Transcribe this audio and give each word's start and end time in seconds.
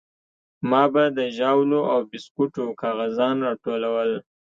ما 0.69 0.83
به 0.93 1.03
د 1.17 1.19
ژاولو 1.37 1.81
او 1.93 1.99
بيسکوټو 2.11 2.65
کاغذان 2.81 3.35
راټولول. 3.47 4.11